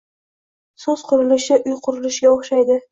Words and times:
So‘z 0.85 1.05
qurilishi 1.11 1.61
uy 1.63 1.79
qurilishiga 1.91 2.37
o‘xshaydi. 2.39 2.79